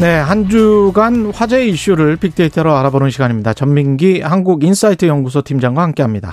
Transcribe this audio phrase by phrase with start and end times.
[0.00, 3.54] 네, 한 주간 화제 이슈를 빅데이터로 알아보는 시간입니다.
[3.54, 6.32] 전민기 한국인사이트 연구소 팀장과 함께합니다.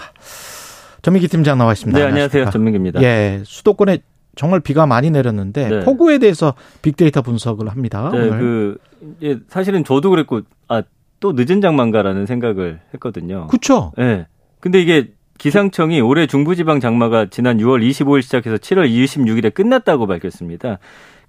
[1.03, 1.97] 전민기 팀장 나와 있습니다.
[1.99, 2.49] 네, 안녕하세요.
[2.49, 3.01] 전민기입니다.
[3.03, 3.99] 예, 수도권에
[4.35, 5.79] 정말 비가 많이 내렸는데 네.
[5.81, 8.09] 폭우에 대해서 빅데이터 분석을 합니다.
[8.11, 8.39] 네, 오늘.
[8.39, 8.77] 그
[9.23, 10.81] 예, 사실은 저도 그랬고 아
[11.21, 13.47] 또 늦은 장마인가라는 생각을 했거든요.
[13.47, 13.93] 그렇죠.
[13.99, 14.03] 예.
[14.03, 14.27] 네.
[14.59, 20.79] 근데 이게 기상청이 올해 중부지방 장마가 지난 6월 25일 시작해서 7월 26일에 끝났다고 밝혔습니다.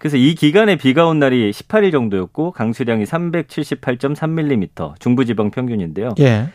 [0.03, 6.17] 그래서 이 기간에 비가 온 날이 18일 정도였고 강수량이 378.3mm 중부지방 평균인데요.
[6.19, 6.49] 예.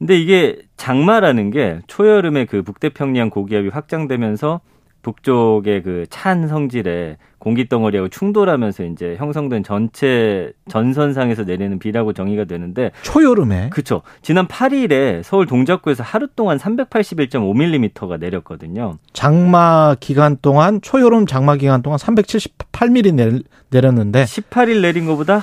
[0.00, 4.62] 근데 이게 장마라는 게 초여름에 그 북태평양 고기압이 확장되면서
[5.02, 12.92] 북쪽의 그 찬 성질에 공기 덩어리하고 충돌하면서 이제 형성된 전체 전선상에서 내리는 비라고 정의가 되는데
[13.02, 14.02] 초여름에 그렇죠.
[14.22, 18.98] 지난 8일에 서울 동작구에서 하루 동안 381.5mm가 내렸거든요.
[19.12, 25.38] 장마 기간 동안 초여름 장마 기간 동안 378mm 내렸는데 18일 내린 것보다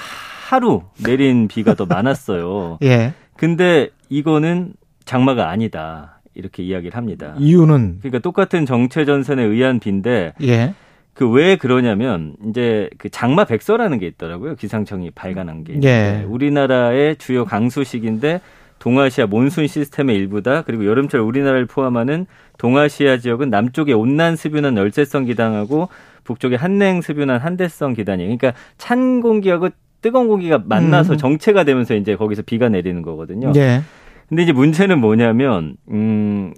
[0.47, 2.79] 하루 내린 비가 더 많았어요.
[2.83, 3.13] 예.
[3.35, 4.73] 근데 이거는
[5.05, 6.18] 장마가 아니다.
[6.33, 7.35] 이렇게 이야기를 합니다.
[7.37, 10.73] 이유는 그러니까 똑같은 정체 전선에 의한 비인데 예.
[11.13, 14.55] 그왜 그러냐면 이제 그 장마 백서라는 게 있더라고요.
[14.55, 15.79] 기상청이 발간한 게.
[15.83, 16.25] 예.
[16.27, 18.39] 우리나라의 주요 강수식인데
[18.79, 20.61] 동아시아 몬순 시스템의 일부다.
[20.61, 22.25] 그리고 여름철 우리나라를 포함하는
[22.57, 25.89] 동아시아 지역은 남쪽에 온난 습유난 열대성 기단하고
[26.23, 28.37] 북쪽에 한냉 습유난 한대성 기단이에요.
[28.37, 29.69] 그러니까 찬 공기하고
[30.01, 31.17] 뜨거운 공기가 만나서 음.
[31.17, 33.51] 정체가 되면서 이제 거기서 비가 내리는 거거든요.
[33.57, 33.81] 예.
[34.29, 36.53] 근데 이제 문제는 뭐냐면 음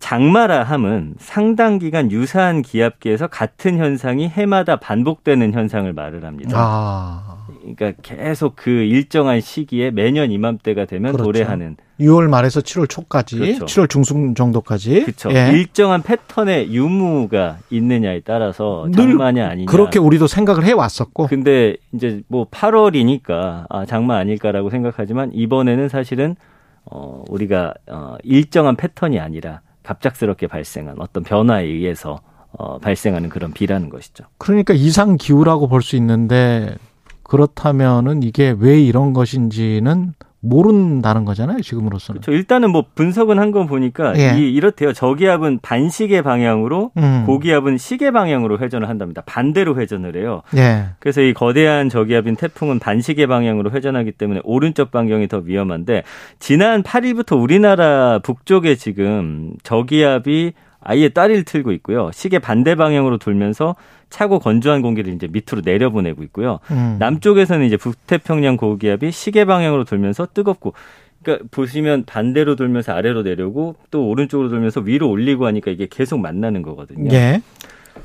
[0.00, 6.52] 장마라 함은 상당 기간 유사한 기압계에서 같은 현상이 해마다 반복되는 현상을 말을 합니다.
[6.54, 7.46] 아.
[7.60, 11.24] 그러니까 계속 그 일정한 시기에 매년 이맘때가 되면 그렇죠.
[11.30, 13.66] 도래하는 6월 말에서 7월 초까지, 그렇죠.
[13.66, 15.30] 7월 중순 정도까지 그렇죠.
[15.32, 15.50] 예.
[15.52, 19.70] 일정한 패턴의 유무가 있느냐에 따라서 장마냐 아니냐.
[19.70, 21.26] 그렇게 우리도 생각을 해 왔었고.
[21.26, 26.36] 근데 이제 뭐 8월이니까 아 장마 아닐까라고 생각하지만 이번에는 사실은
[26.84, 32.20] 어, 우리가 어, 일정한 패턴이 아니라 갑작스럽게 발생한 어떤 변화에 의해서
[32.52, 34.24] 어, 발생하는 그런 비라는 것이죠.
[34.38, 36.74] 그러니까 이상 기후라고 볼 수 있는데
[37.22, 42.20] 그렇다면은 이게 왜 이런 것인지는 모른다는 거잖아요, 지금으로서는.
[42.22, 42.36] 그렇죠.
[42.36, 44.38] 일단은 뭐 분석은 한 건 보니까 예.
[44.38, 44.92] 이 이렇대요.
[44.92, 47.24] 저기압은 반시계 방향으로 음.
[47.26, 49.22] 고기압은 시계 방향으로 회전을 한답니다.
[49.26, 50.42] 반대로 회전을 해요.
[50.56, 50.84] 예.
[51.00, 56.04] 그래서 이 거대한 저기압인 태풍은 반시계 방향으로 회전하기 때문에 오른쪽 반경이 더 위험한데
[56.38, 62.10] 지난 8일부터 우리나라 북쪽에 지금 저기압이 아예 따리를 틀고 있고요.
[62.12, 63.76] 시계 반대 방향으로 돌면서
[64.08, 66.58] 차고 건조한 공기를 이제 밑으로 내려보내고 있고요.
[66.70, 66.96] 음.
[66.98, 70.74] 남쪽에서는 이제 북태평양 고기압이 시계 방향으로 돌면서 뜨겁고
[71.22, 76.62] 그러니까 보시면 반대로 돌면서 아래로 내려오고 또 오른쪽으로 돌면서 위로 올리고 하니까 이게 계속 만나는
[76.62, 77.10] 거거든요.
[77.12, 77.42] 예.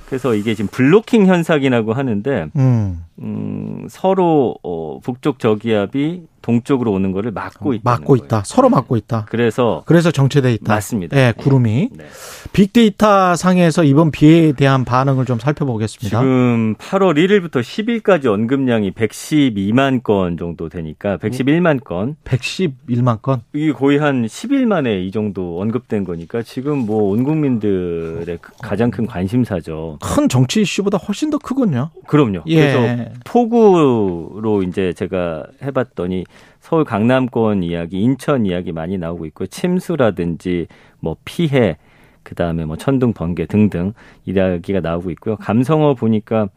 [0.07, 3.04] 그래서 이게 지금 블로킹 현상이라고 하는데 음.
[3.21, 7.81] 음, 서로 어, 북쪽 저기압이 동쪽으로 오는 거를 막고 있다.
[7.83, 8.25] 막고 거예요.
[8.25, 8.43] 있다.
[8.45, 9.25] 서로 막고 있다.
[9.29, 10.75] 그래서 그래서 정체돼 있다.
[10.75, 11.15] 맞습니다.
[11.15, 11.89] 네, 구름이.
[11.91, 12.05] 네.
[12.53, 16.19] 빅데이터 상에서 이번 비에 대한 반응을 좀 살펴보겠습니다.
[16.19, 22.15] 지금 8월 1일부터 10일까지 언급량이 112만 건 정도 되니까 111만 건.
[22.25, 23.41] 111만 건?
[23.53, 29.07] 이게 거의 한 10일 만에 이 정도 언급된 거니까 지금 뭐 온 국민들의 가장 큰
[29.07, 29.97] 관심사죠.
[30.01, 31.89] 큰 정치 이슈보다 훨씬 더 크군요.
[32.07, 32.43] 그럼요.
[32.47, 32.55] 예.
[32.55, 36.25] 그래서 폭우로 이제 제가 해봤더니
[36.59, 40.67] 서울 강남권 이야기, 인천 이야기 많이 나오고 있고 침수라든지
[40.99, 41.77] 뭐 피해,
[42.23, 43.93] 그 다음에 뭐 천둥 번개 등등
[44.25, 45.35] 이야기가 나오고 있고요.
[45.35, 46.49] 감성어 보니까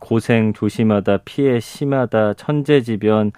[0.00, 3.32] 고생 조심하다, 피해 심하다, 천재지변,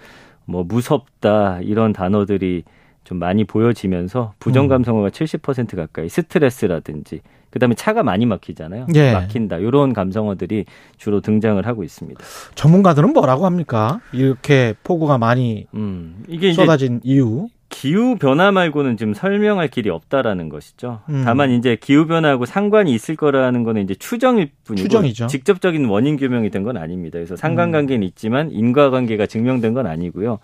[0.45, 2.63] 뭐 무섭다 이런 단어들이
[3.03, 5.09] 좀 많이 보여지면서 부정 감성어가 음.
[5.09, 8.87] 70% 가까이 스트레스라든지 그다음에 차가 많이 막히잖아요.
[8.95, 9.13] 예.
[9.13, 9.57] 막힌다.
[9.57, 10.65] 이런 감성어들이
[10.97, 12.19] 주로 등장을 하고 있습니다.
[12.55, 13.99] 전문가들은 뭐라고 합니까?
[14.11, 17.47] 이렇게 폭우가 많이 음, 이게 쏟아진 이유?
[17.71, 21.01] 기후 변화 말고는 지금 설명할 길이 없다라는 것이죠.
[21.09, 21.21] 음.
[21.23, 25.27] 다만 이제 기후 변화하고 상관이 있을 거라는 거는 이제 추정일 뿐이고 추정이죠.
[25.27, 27.19] 직접적인 원인 규명이 된 건 아닙니다.
[27.19, 28.07] 그래서 상관관계는 음.
[28.07, 30.39] 있지만 인과관계가 증명된 건 아니고요.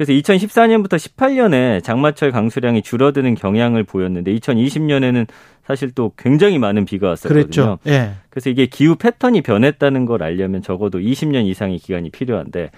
[0.00, 5.26] 그래서 2014년부터 18년에 장마철 강수량이 줄어드는 경향을 보였는데 2020년에는
[5.62, 7.42] 사실 또 굉장히 많은 비가 왔었거든요.
[7.42, 7.78] 그랬죠.
[7.86, 8.12] 예.
[8.30, 12.70] 그래서 이게 기후 패턴이 변했다는 걸 알려면 적어도 20년 이상의 기간이 필요한데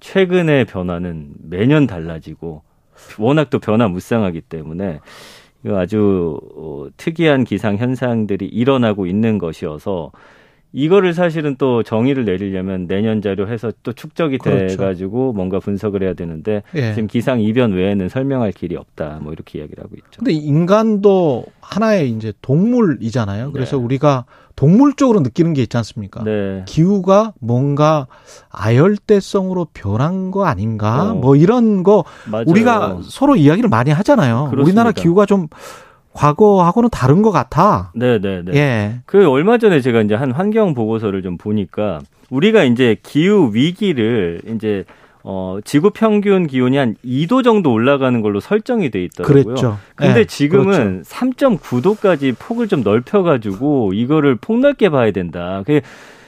[0.00, 2.62] 최근의 변화는 매년 달라지고
[3.18, 5.00] 워낙 또 변화 무쌍하기 때문에
[5.64, 10.12] 이거 아주 어, 특이한 기상 현상들이 일어나고 있는 것이어서
[10.72, 14.76] 이거를 사실은 또 정의를 내리려면 내년 자료 해서 또 축적이 그렇죠.
[14.76, 16.92] 돼가지고 뭔가 분석을 해야 되는데 예.
[16.92, 19.20] 지금 기상 이변 외에는 설명할 길이 없다.
[19.22, 20.18] 뭐 이렇게 이야기를 하고 있죠.
[20.18, 23.52] 근데 인간도 하나의 이제 동물이잖아요.
[23.52, 23.84] 그래서 네.
[23.84, 24.24] 우리가
[24.54, 26.24] 동물적으로 느끼는 게 있지 않습니까?
[26.24, 26.62] 네.
[26.66, 28.06] 기후가 뭔가
[28.50, 31.12] 아열대성으로 변한 거 아닌가?
[31.12, 31.14] 어.
[31.14, 32.44] 뭐 이런 거 맞아요.
[32.48, 34.48] 우리가 서로 이야기를 많이 하잖아요.
[34.50, 34.62] 그렇습니다.
[34.62, 35.48] 우리나라 기후가 좀
[36.16, 37.92] 과거하고는 다른 것 같아.
[37.94, 38.52] 네네네.
[38.54, 38.94] 예.
[39.04, 44.84] 그 얼마 전에 제가 이제 한 환경 보고서를 좀 보니까 우리가 이제 기후 위기를 이제
[45.22, 49.44] 어 지구 평균 기온이 한 2도 정도 올라가는 걸로 설정이 돼 있더라고요.
[49.44, 49.78] 그랬죠.
[49.94, 55.62] 근데 예, 지금은 3.9도까지 폭을 좀 넓혀 가지고 이거를 폭넓게 봐야 된다.
[55.66, 55.80] 그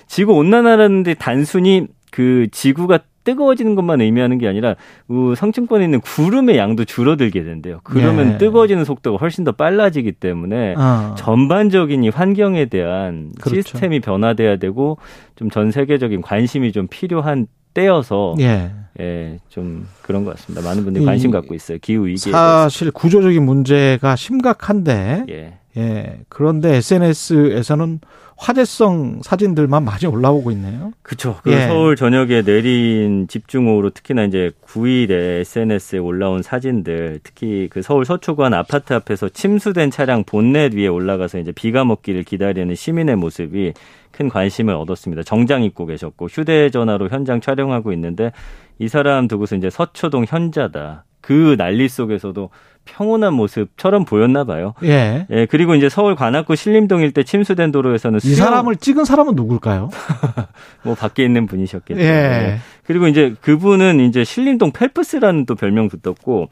[0.06, 4.74] 지구 온난화라는데 단순히 그 지구가 뜨거워지는 것만 의미하는 게 아니라
[5.08, 7.80] 우 성층권에 있는 구름의 양도 줄어들게 된대요.
[7.82, 8.38] 그러면 예.
[8.38, 11.14] 뜨거워지는 속도가 훨씬 더 빨라지기 때문에 어.
[11.18, 13.62] 전반적인 이 환경에 대한 그렇죠.
[13.62, 14.96] 시스템이 변화돼야 되고
[15.36, 18.70] 좀 전 세계적인 관심이 좀 필요한 때여서 예.
[19.00, 19.38] 예.
[19.48, 20.66] 좀 그런 것 같습니다.
[20.66, 21.78] 많은 분들이 이 관심 갖고 있어요.
[21.80, 22.62] 기후 위기에 대해서.
[22.62, 25.57] 사실 구조적인 문제가 심각한데 예.
[25.76, 26.20] 예.
[26.28, 28.00] 그런데 SNS에서는
[28.36, 30.92] 화제성 사진들만 많이 올라오고 있네요.
[31.02, 31.38] 그렇죠.
[31.42, 31.66] 그 예.
[31.66, 38.92] 서울 전역에 내린 집중호우로 특히나 이제 9일에 SNS에 올라온 사진들, 특히 그 서울 서초관 아파트
[38.92, 43.72] 앞에서 침수된 차량 본넷 위에 올라가서 이제 비가 먹기를 기다리는 시민의 모습이
[44.12, 45.24] 큰 관심을 얻었습니다.
[45.24, 48.32] 정장 입고 계셨고 휴대전화로 현장 촬영하고 있는데
[48.78, 51.04] 이 사람 두고서 이제 서초동 현자다.
[51.20, 52.50] 그 난리 속에서도
[52.88, 54.74] 평온한 모습처럼 보였나 봐요.
[54.82, 55.26] 예.
[55.30, 59.90] 예, 그리고 이제 서울 관악구 신림동 일대 침수된 도로에서는 이 수영- 사람을 찍은 사람은 누굴까요?
[60.84, 62.00] 뭐 밖에 있는 분이셨겠죠.
[62.00, 62.04] 예.
[62.06, 62.58] 네.
[62.84, 66.48] 그리고 이제 그분은 이제 신림동 펠프스라는 또 별명 붙었고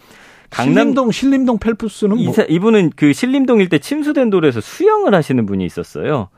[0.50, 6.28] 강남 신림동 신림동 펠프스는 뭐, 이분은 그 신림동 일대 침수된 도로에서 수영을 하시는 분이 있었어요.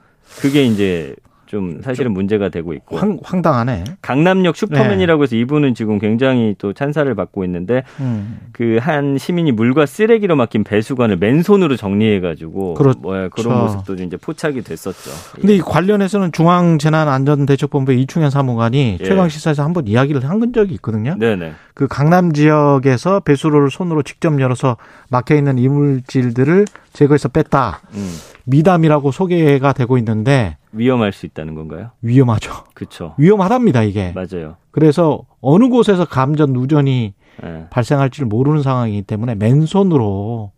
[0.40, 1.14] 그게 이제
[1.48, 3.84] 좀 사실은 문제가 되고 있고 황, 황당하네.
[4.02, 8.38] 강남역 슈퍼맨이라고 해서 이분은 지금 굉장히 또 찬사를 받고 있는데 음.
[8.52, 13.00] 그한 시민이 물과 쓰레기로 막힌 배수관을 맨손으로 정리해가지고 그렇죠.
[13.00, 15.10] 뭐 그런 모습도 이제 포착이 됐었죠.
[15.40, 19.04] 근데 이 관련해서는 중앙재난안전대책본부 이충현 사무관이 예.
[19.04, 21.16] 최강 시사에서 한번 이야기를 한 적이 있거든요.
[21.18, 21.52] 네네.
[21.74, 24.76] 그 강남 지역에서 배수로를 손으로 직접 열어서
[25.10, 26.66] 막혀 있는 이물질들을
[26.98, 27.80] 제거해서 뺐다.
[27.94, 28.12] 음,
[28.44, 31.90] 미담이라고 소개가 되고 있는데 위험할 수 있다는 건가요?
[32.02, 32.50] 위험하죠.
[32.74, 33.14] 그렇죠.
[33.18, 34.12] 위험하답니다, 이게.
[34.16, 34.56] 맞아요.
[34.72, 37.14] 그래서 어느 곳에서 감전 누전이
[37.44, 37.66] 예.
[37.70, 40.50] 발생할지를 모르는 상황이기 때문에 맨손으로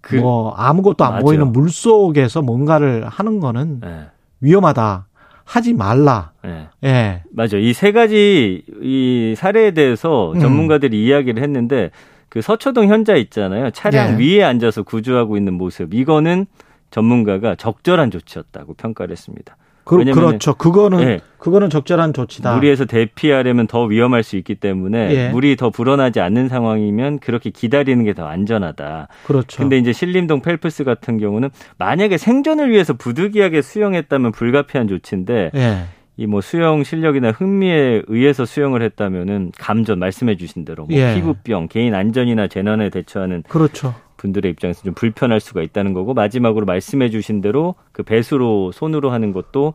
[0.00, 1.24] 그- 뭐 아무것도 안 맞아요.
[1.24, 4.06] 보이는 물 속에서 뭔가를 하는 거는 예.
[4.40, 5.08] 위험하다.
[5.44, 6.30] 하지 말라.
[6.46, 6.68] 예.
[6.84, 7.22] 예.
[7.34, 7.58] 맞아요.
[7.58, 10.40] 이 세 가지 이 사례에 대해서 음.
[10.40, 11.90] 전문가들이 이야기를 했는데
[12.30, 13.70] 그 서초동 현자 있잖아요.
[13.72, 14.24] 차량 네.
[14.24, 15.92] 위에 앉아서 구조하고 있는 모습.
[15.92, 16.46] 이거는
[16.90, 19.56] 전문가가 적절한 조치였다고 평가를 했습니다.
[19.82, 20.54] 그, 그렇죠.
[20.54, 21.20] 그거는 예.
[21.38, 22.54] 그거는 적절한 조치다.
[22.54, 25.28] 무리에서 대피하려면 더 위험할 수 있기 때문에 예.
[25.30, 29.08] 물이 더 불어나지 않는 상황이면 그렇게 기다리는 게 더 안전하다.
[29.26, 29.58] 그렇죠.
[29.58, 31.48] 근데 이제 신림동 펠프스 같은 경우는
[31.78, 35.84] 만약에 생존을 위해서 부득이하게 수영했다면 불가피한 조치인데 예.
[36.20, 41.14] 이 뭐 수영 실력이나 흥미에 의해서 수영을 했다면은 감전 말씀해 주신 대로 뭐 예.
[41.14, 43.94] 피부병, 개인 안전이나 재난에 대처하는 그렇죠.
[44.18, 49.32] 분들의 입장에서 좀 불편할 수가 있다는 거고 마지막으로 말씀해 주신 대로 그 배수로 손으로 하는
[49.32, 49.72] 것도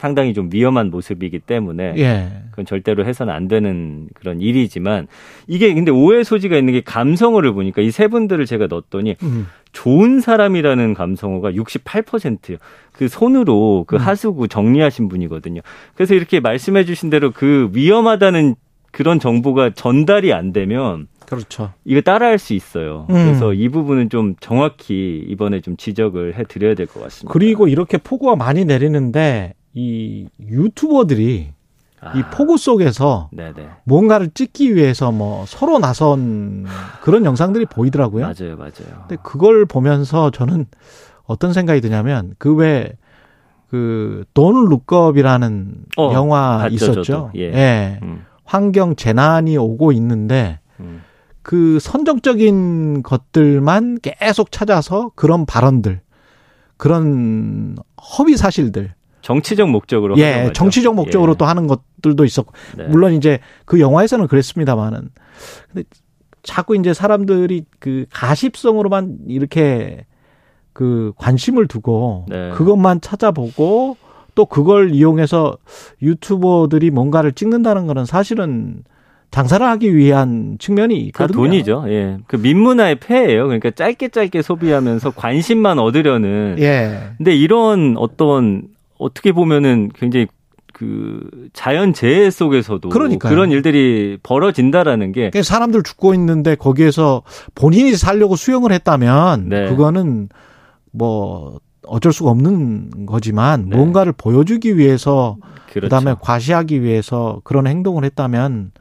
[0.00, 2.28] 상당히 좀 위험한 모습이기 때문에 예.
[2.50, 5.06] 그건 절대로 해서는 안 되는 그런 일이지만
[5.46, 9.46] 이게 근데 오해 소지가 있는 게 감성어를 보니까 이 세 분들을 제가 넣었더니 음.
[9.72, 12.56] 좋은 사람이라는 감성어가 68%요.
[12.92, 14.00] 그 손으로 그 음.
[14.00, 15.60] 하수구 정리하신 분이거든요.
[15.94, 18.54] 그래서 이렇게 말씀해 주신 대로 그 위험하다는
[18.92, 21.72] 그런 정보가 전달이 안 되면 그렇죠.
[21.84, 23.06] 이거 따라할 수 있어요.
[23.10, 23.14] 음.
[23.14, 27.30] 그래서 이 부분은 좀 정확히 이번에 좀 지적을 해 드려야 될 것 같습니다.
[27.32, 31.52] 그리고 이렇게 폭우가 많이 내리는데 이 유튜버들이
[32.02, 33.68] 아, 이 폭우 속에서 네네.
[33.84, 36.66] 뭔가를 찍기 위해서 뭐 서로 나선
[37.02, 38.24] 그런 영상들이 보이더라고요.
[38.24, 39.04] 맞아요, 맞아요.
[39.06, 40.66] 근데 그걸 보면서 저는
[41.24, 42.94] 어떤 생각이 드냐면 그왜
[43.68, 47.02] 그돈 룩업이라는 어, 영화 봤죠, 있었죠.
[47.02, 47.30] 저도.
[47.36, 47.42] 예.
[47.42, 48.00] 예.
[48.02, 51.02] 음, 환경 재난이 오고 있는데 음.
[51.42, 56.00] 그 선정적인 것들만 계속 찾아서 그런 발언들,
[56.76, 57.76] 그런
[58.18, 60.50] 허위 사실들, 정치적 목적으로 예.
[60.54, 61.36] 정치적 목적으로 예.
[61.36, 62.84] 또 하는 것들도 있었고, 네.
[62.84, 65.10] 물론 이제 그 영화에서는 그랬습니다만은,
[65.72, 65.88] 근데
[66.42, 70.06] 자꾸 이제 사람들이 그 가십성으로만 이렇게
[70.72, 72.50] 그 관심을 두고 네.
[72.50, 73.96] 그것만 찾아보고
[74.34, 75.58] 또 그걸 이용해서
[76.00, 78.84] 유튜버들이 뭔가를 찍는다는 거는 사실은
[79.30, 81.36] 장사를 하기 위한 측면이 다 있거든요.
[81.36, 81.84] 돈이죠.
[81.88, 82.18] 예.
[82.26, 83.44] 그 민문화의 폐예요.
[83.44, 86.56] 그러니까 짧게 짧게 소비하면서 관심만 얻으려는.
[86.58, 87.10] 예.
[87.16, 88.64] 근데 이런 어떤
[89.00, 90.26] 어떻게 보면은 굉장히
[90.72, 93.30] 그 자연 재해 속에서도 그러니까요.
[93.30, 97.22] 그런 일들이 벌어진다라는 게 그러니까 사람들 죽고 있는데 거기에서
[97.54, 99.68] 본인이 살려고 수영을 했다면 네.
[99.68, 100.28] 그거는
[100.92, 103.76] 뭐 어쩔 수가 없는 거지만 네.
[103.76, 105.36] 뭔가를 보여주기 위해서
[105.70, 105.86] 그렇죠.
[105.86, 108.78] 그다음에 과시하기 위해서 그런 행동을 했다면 그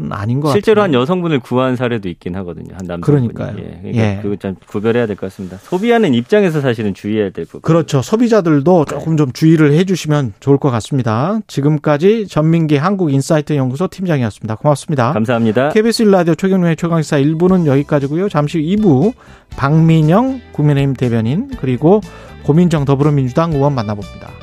[0.00, 1.02] 건 아닌 것 실제로 한 같아요.
[1.02, 2.74] 여성분을 구한 사례도 있긴 하거든요.
[2.76, 3.34] 한 남성분이.
[3.34, 3.64] 그러니까요.
[3.64, 3.78] 예.
[3.82, 4.18] 그러니까 예.
[4.22, 5.58] 그거 좀 구별해야 될 것 같습니다.
[5.62, 7.60] 소비하는 입장에서 사실은 주의해야 될 부분.
[7.62, 8.02] 그렇죠.
[8.02, 11.40] 소비자들도 조금 좀 주의를 해주시면 좋을 것 같습니다.
[11.46, 14.56] 지금까지 전민기 한국인사이트 연구소 팀장이었습니다.
[14.56, 15.12] 고맙습니다.
[15.12, 15.70] 감사합니다.
[15.70, 18.28] KBS 1라디오 최경련의 최강시사 1부는 여기까지고요.
[18.28, 19.12] 잠시 후 2부
[19.56, 22.00] 박민영 국민의힘 대변인 그리고
[22.44, 24.37] 고민정 더불어민주당 의원 만나봅니다.